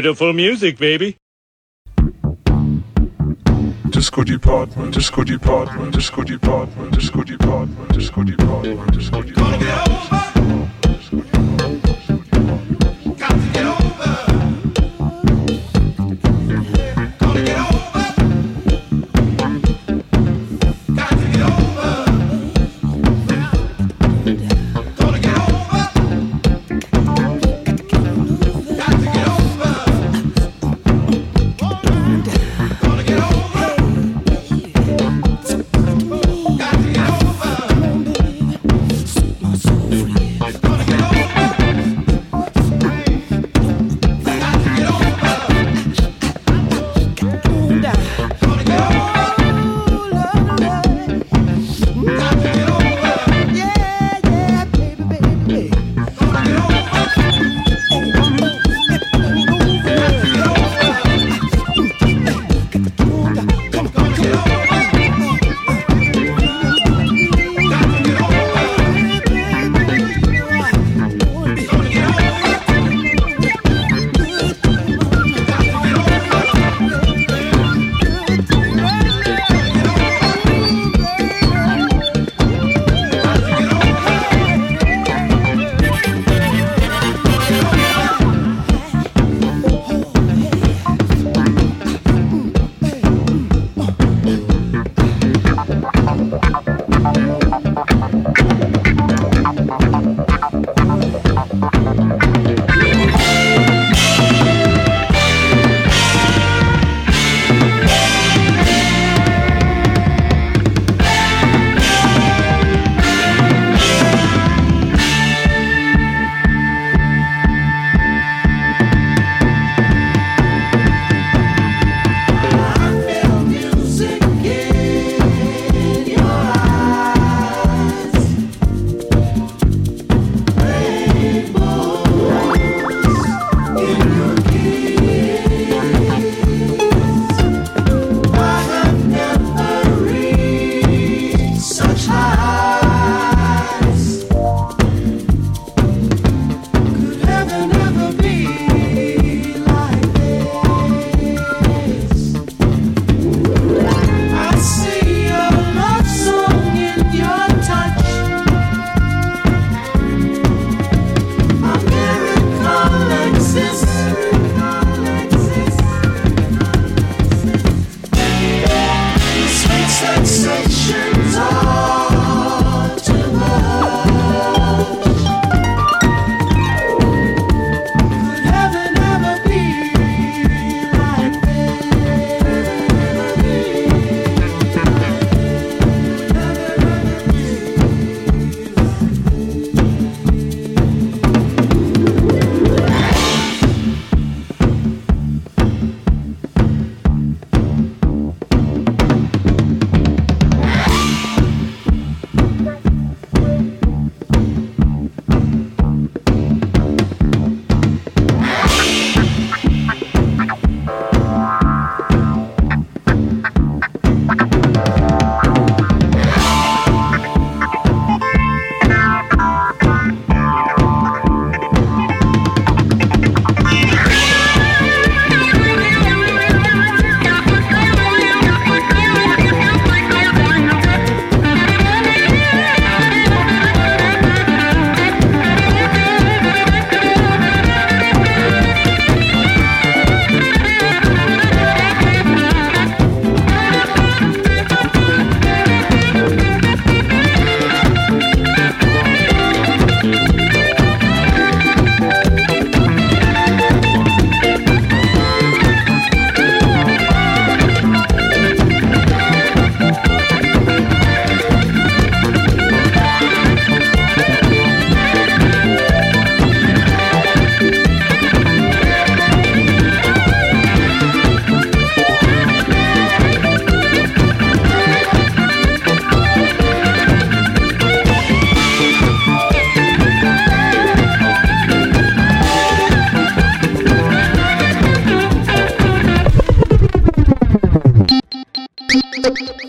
Beautiful 0.00 0.32
music, 0.32 0.78
baby. 0.78 1.18
Disco 3.90 4.24
Department, 4.24 4.94
Disco 4.94 5.22
Department, 5.22 5.92
Disco 5.92 6.22
Department, 6.24 6.94
Disco 6.94 7.09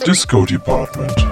Disco 0.03 0.45
Department. 0.45 1.30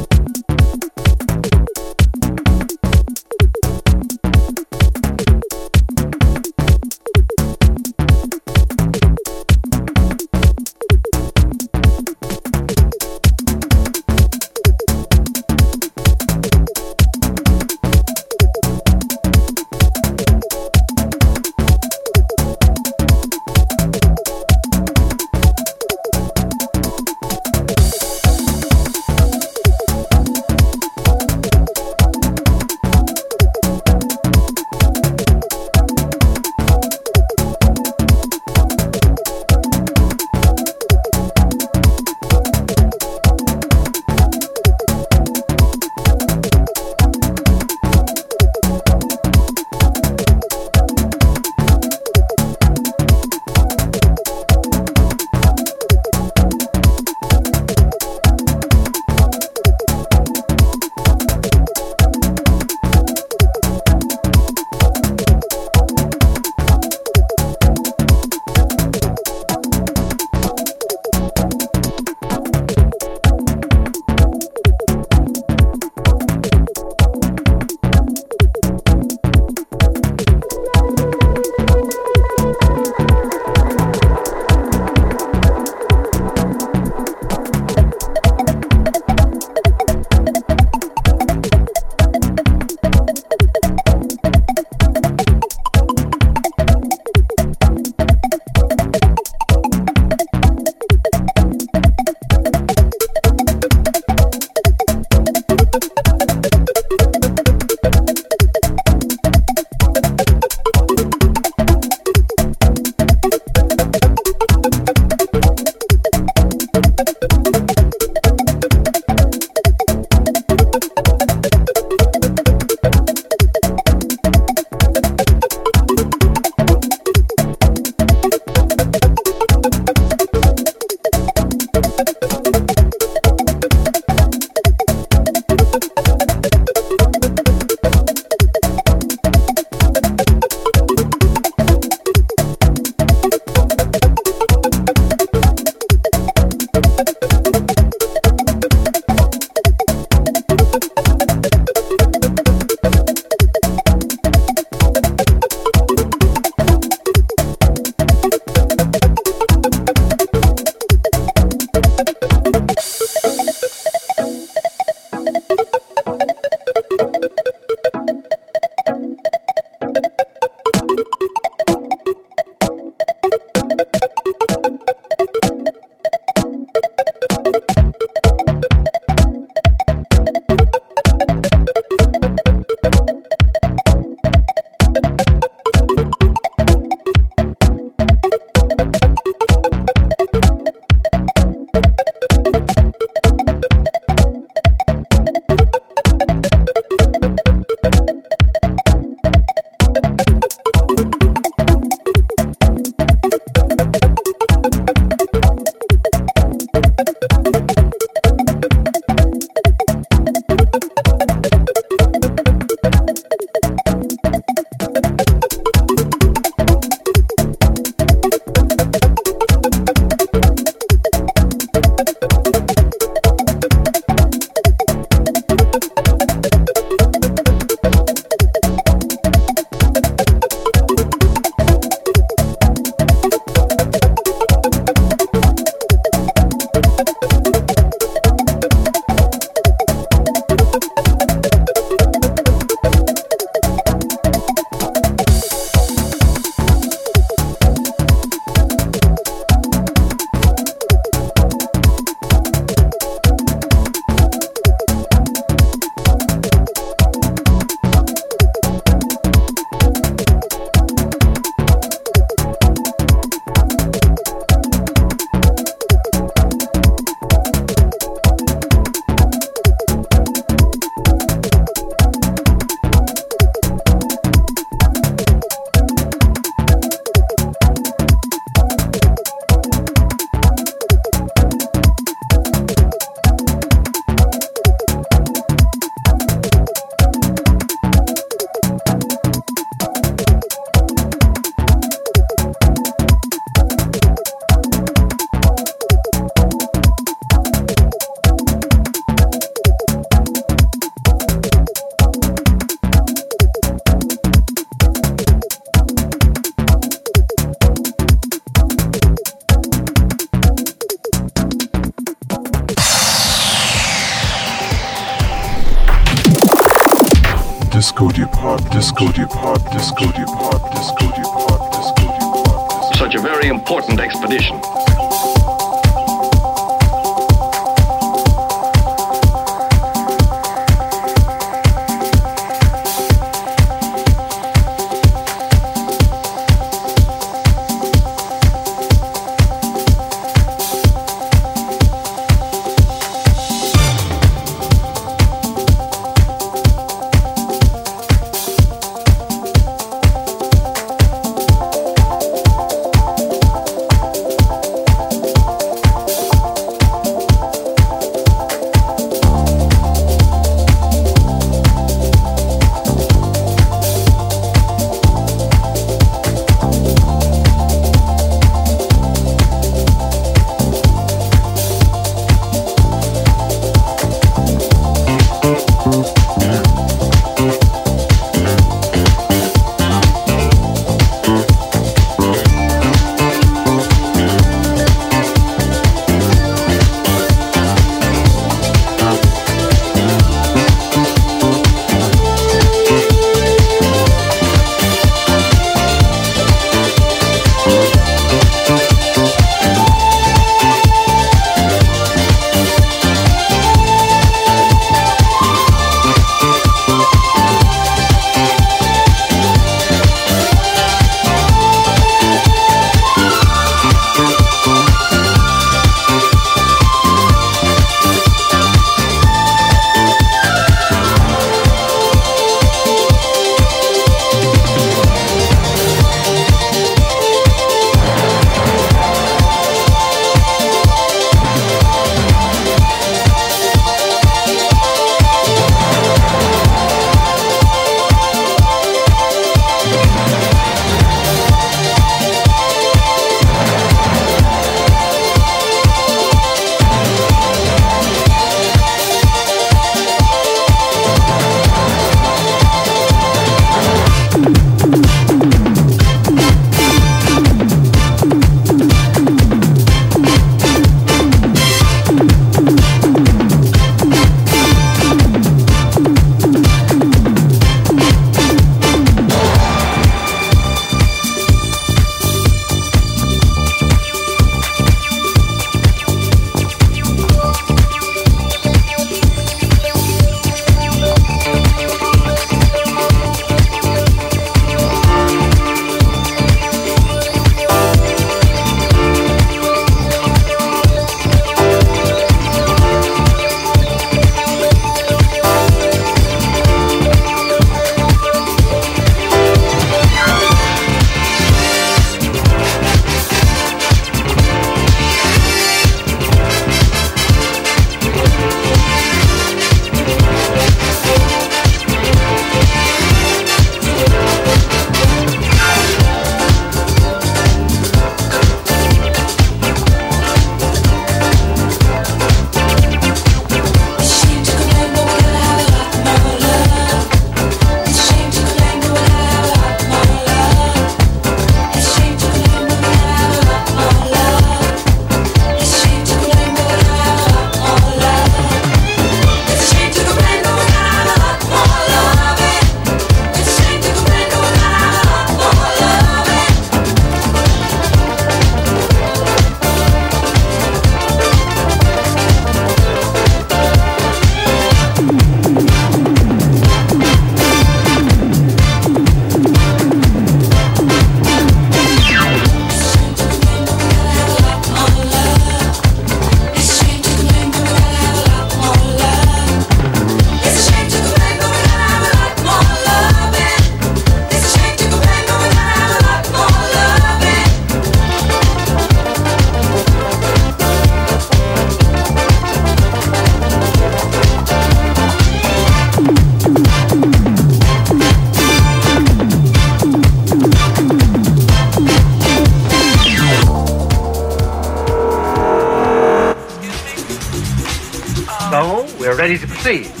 see. 599.61 600.00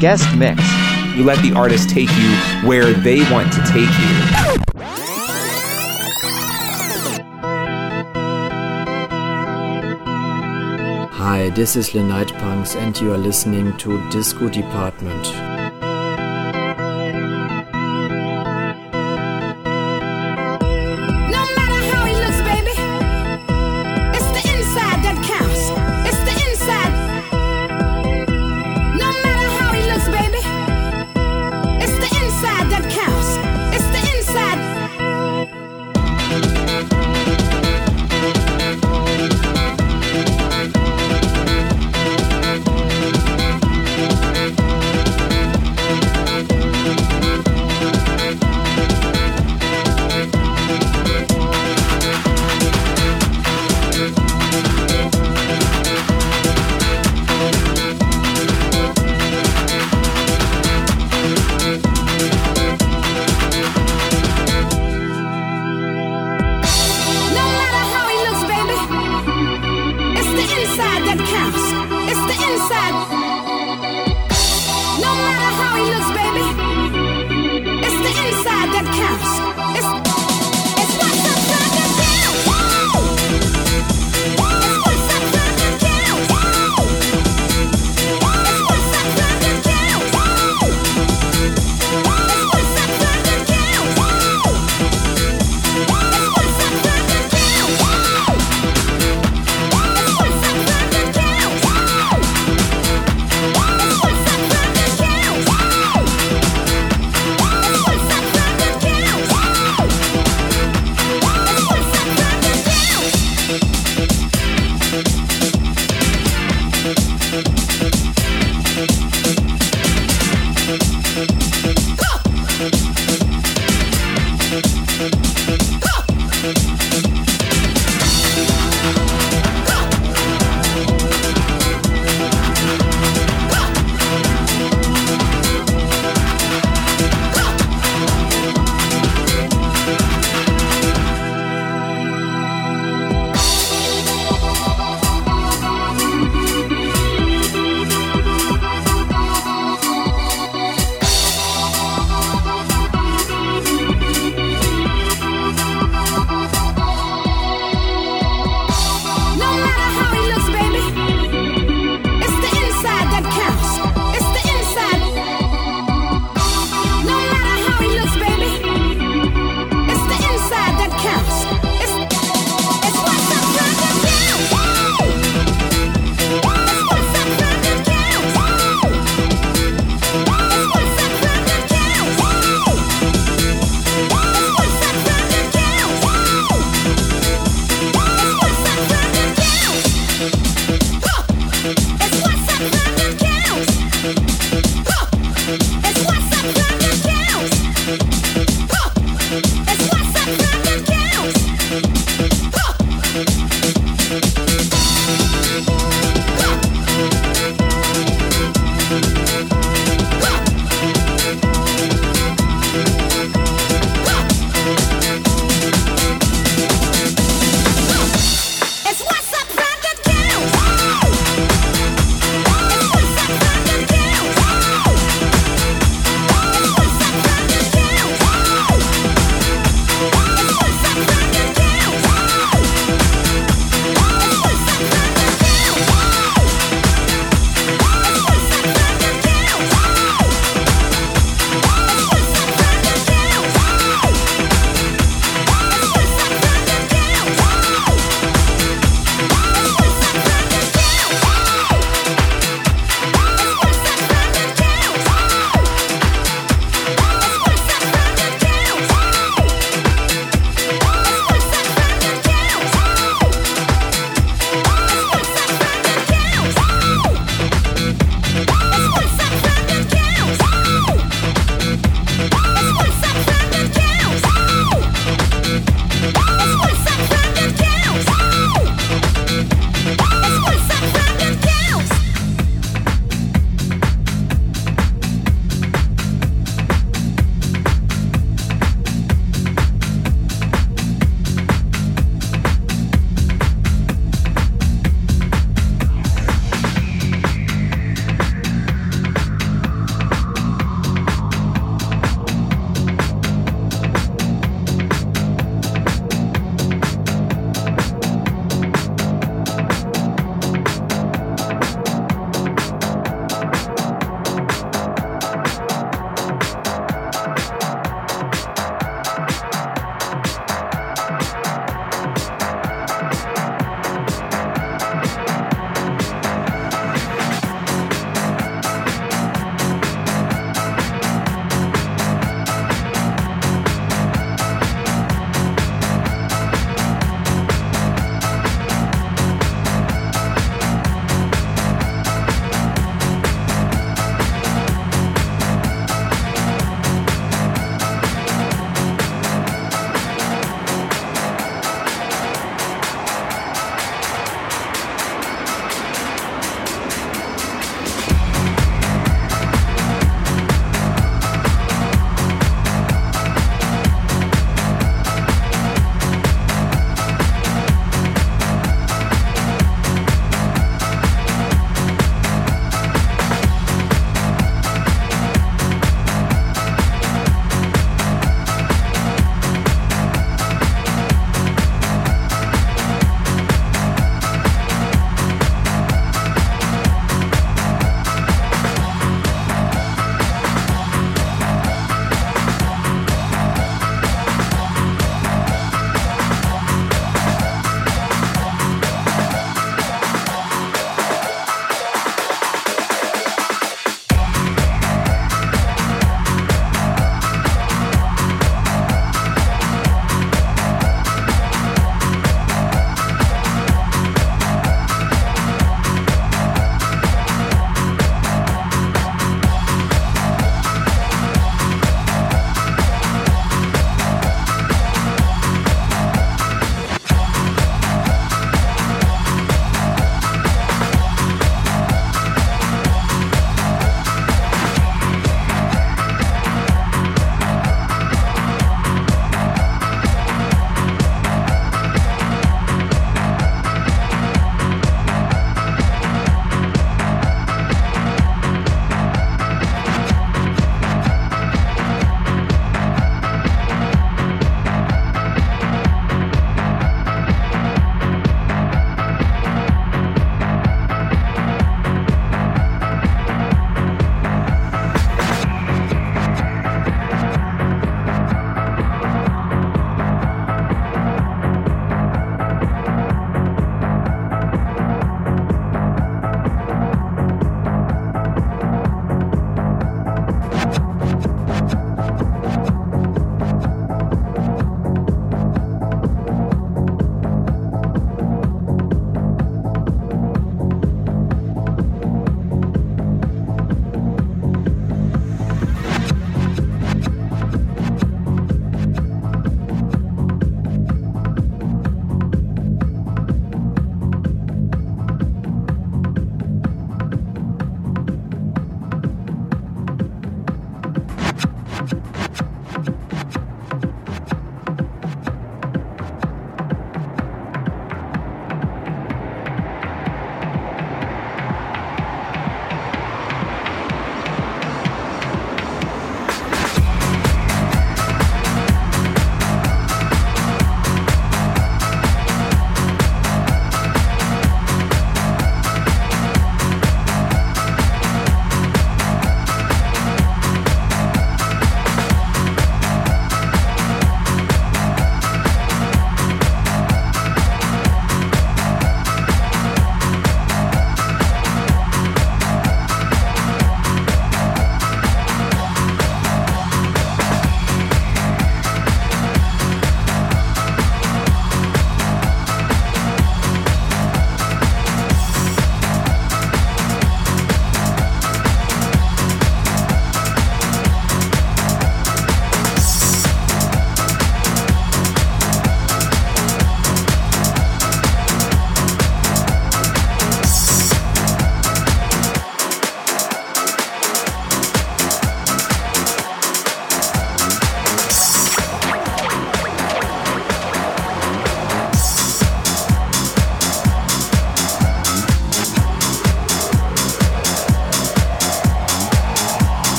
Guest 0.00 0.34
mix. 0.34 0.62
You 1.14 1.24
let 1.24 1.42
the 1.42 1.52
artist 1.54 1.90
take 1.90 2.08
you 2.16 2.30
where 2.66 2.94
they 2.94 3.20
want 3.30 3.52
to 3.52 3.60
take 3.64 3.82
you. 3.82 4.80
Hi, 11.12 11.50
this 11.50 11.76
is 11.76 11.94
Le 11.94 12.02
Night 12.02 12.32
Punks, 12.38 12.76
and 12.76 12.98
you 12.98 13.12
are 13.12 13.18
listening 13.18 13.76
to 13.76 14.08
Disco 14.08 14.48
Department. 14.48 15.49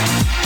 Bye. 0.00 0.39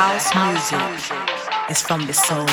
house 0.00 0.32
music 0.32 1.18
is 1.68 1.82
from 1.82 2.06
the 2.06 2.12
soul. 2.12 2.46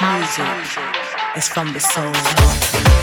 music 0.00 0.78
is 1.36 1.48
from 1.48 1.72
the 1.72 1.80
soul. 1.80 3.01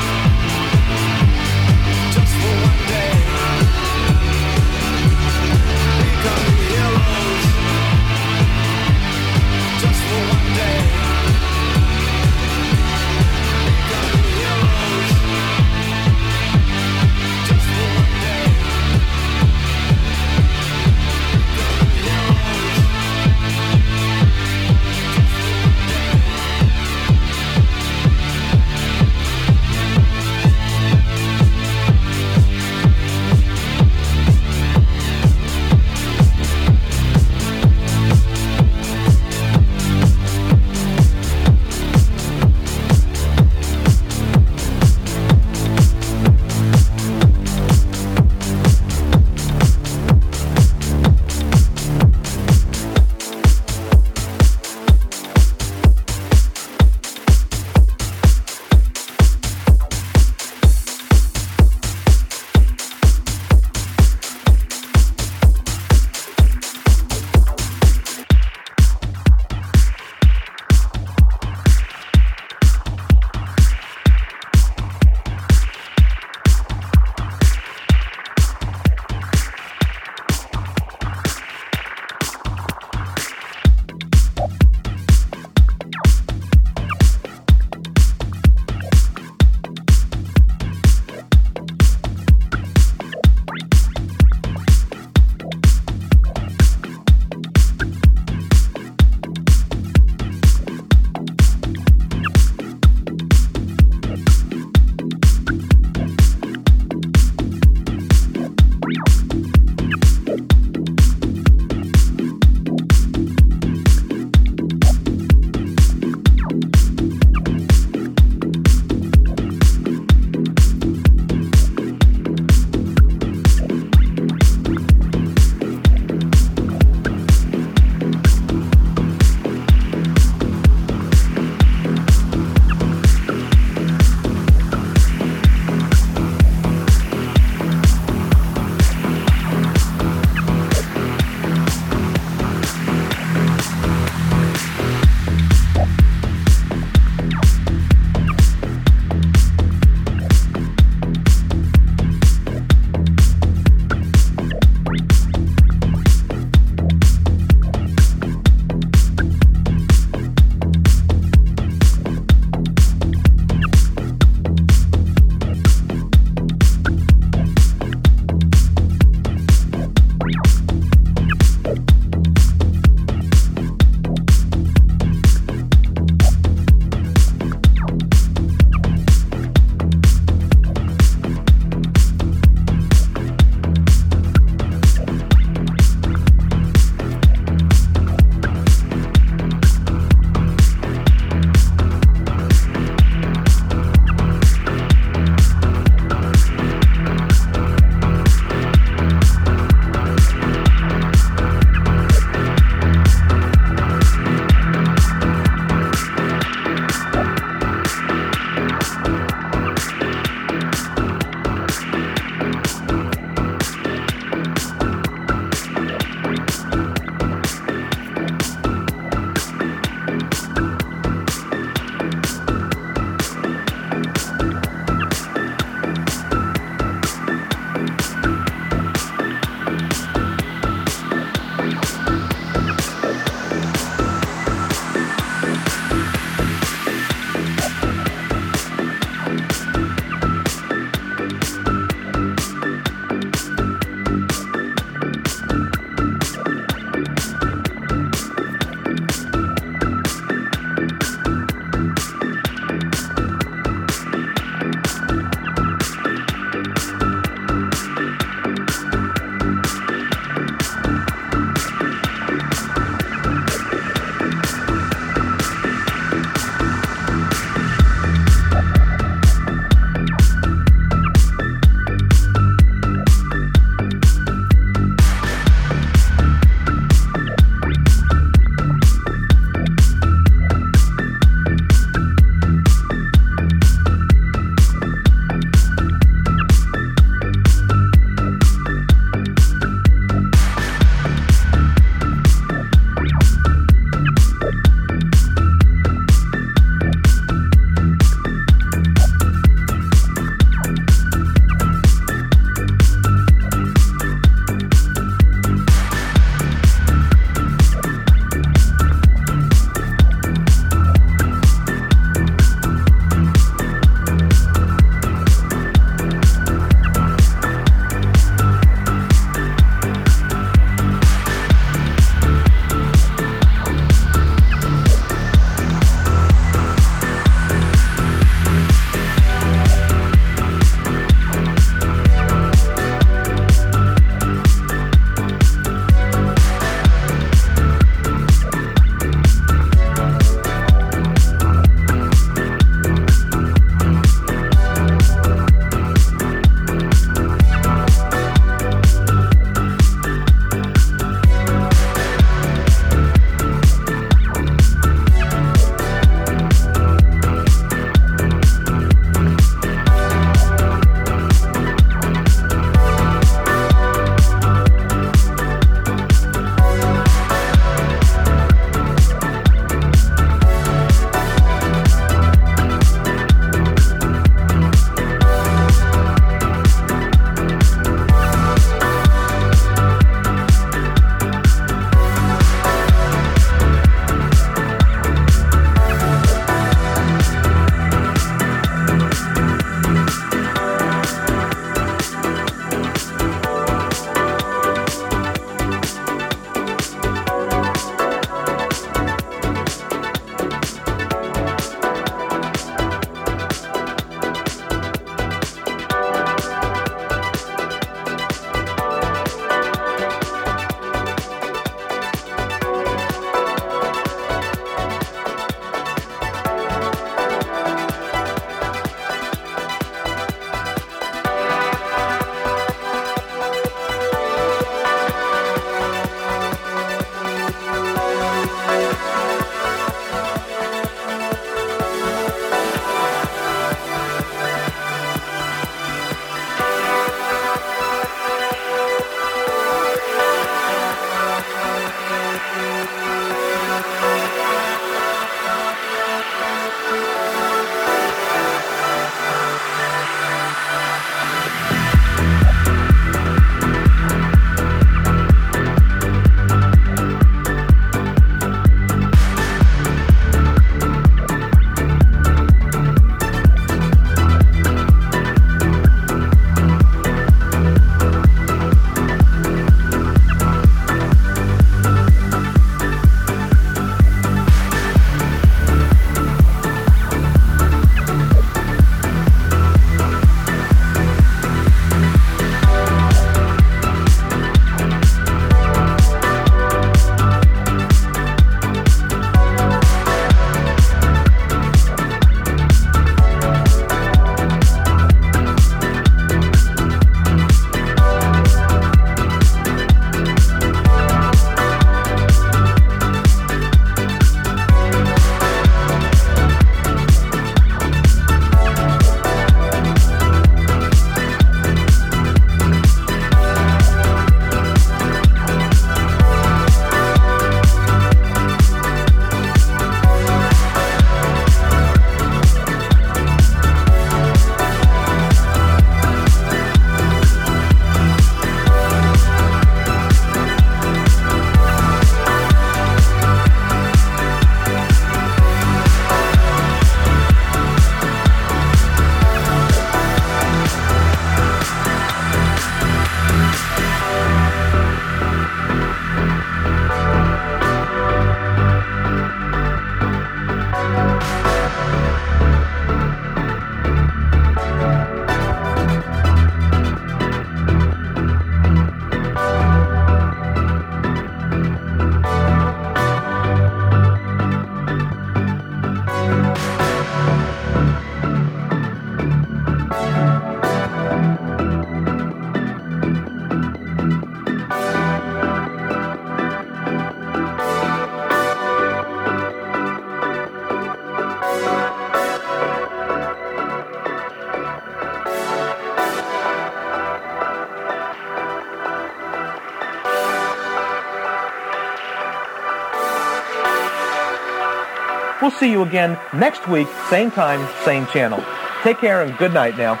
See 595.58 595.70
you 595.70 595.82
again 595.82 596.18
next 596.32 596.68
week, 596.68 596.88
same 597.10 597.30
time, 597.30 597.66
same 597.84 598.06
channel. 598.06 598.44
Take 598.82 598.98
care 598.98 599.22
and 599.22 599.36
good 599.38 599.52
night 599.52 599.76
now. 599.76 600.00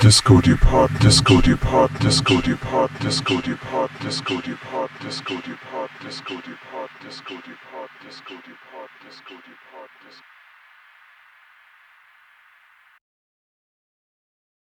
Disco 0.00 0.40
Depart, 0.40 0.90
Disco 1.00 1.40
Depart, 1.40 1.90
Disco 2.00 2.40
Depart, 2.40 2.90
Disco 3.00 3.40
Depart, 3.40 3.90
Disco 4.00 4.40
Depart, 4.40 4.90
Disco 5.00 5.40
Depart, 5.40 5.90
Disco 6.02 6.36
Depart, 6.40 6.90
Disco 7.02 7.36
Depart, 7.36 7.90
Disco 8.02 8.34
Depart, 8.34 8.90
Disco 9.04 9.36
Disco 9.44 9.61